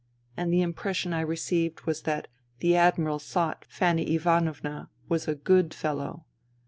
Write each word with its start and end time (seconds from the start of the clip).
And 0.35 0.51
the 0.51 0.63
impression 0.63 1.13
I 1.13 1.21
received 1.21 1.81
was 1.81 2.01
that 2.09 2.27
the 2.57 2.75
Admiral 2.75 3.19
thought 3.19 3.65
Fanny 3.69 4.15
Ivanovna 4.15 4.89
was 5.07 5.27
a" 5.27 5.35
good 5.51 5.75
fellow." 5.75 6.25